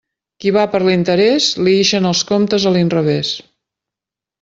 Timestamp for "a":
2.71-2.75